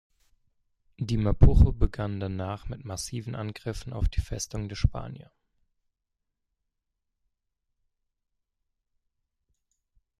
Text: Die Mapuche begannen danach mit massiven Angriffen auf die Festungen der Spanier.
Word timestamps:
Die 0.97 1.15
Mapuche 1.17 1.73
begannen 1.73 2.19
danach 2.19 2.67
mit 2.67 2.83
massiven 2.83 3.35
Angriffen 3.35 3.93
auf 3.93 4.09
die 4.09 4.19
Festungen 4.19 4.67
der 4.67 4.75
Spanier. 4.75 5.29